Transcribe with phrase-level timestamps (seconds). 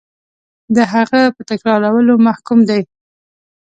[0.75, 2.81] د هغه په تکرارولو محکوم دی.